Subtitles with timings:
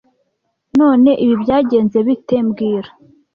[0.79, 2.89] None ibi byagenze bite mbwira